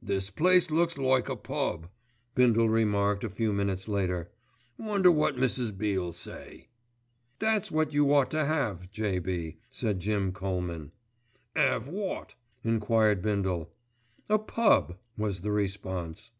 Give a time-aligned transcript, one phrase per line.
[0.00, 1.88] "This place looks like a pub,"
[2.36, 4.30] Bindle remarked a few minutes later.
[4.78, 5.76] "Wonder wot Mrs.
[5.76, 6.68] B.'ll say."
[7.40, 10.92] "That's what you ought to have, J.B.," said Jim Colman.
[11.56, 13.72] "'Ave wot?" enquired Bindle.
[14.30, 16.30] "A pub.," was the response.